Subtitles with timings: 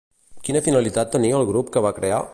[0.47, 2.23] Quina finalitat tenia el grup que va crear?